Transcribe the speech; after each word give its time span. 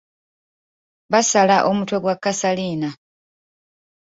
Basala 1.11 1.57
omutwe 1.69 1.97
gwa 2.03 2.15
Kasalina. 2.23 2.89